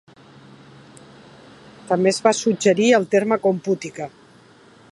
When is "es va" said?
2.13-2.33